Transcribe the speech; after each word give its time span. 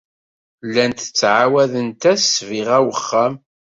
Llant 0.67 1.05
ttɛawadent-as 1.07 2.21
ssbiɣa 2.25 2.77
i 2.81 2.83
wexxam. 2.87 3.33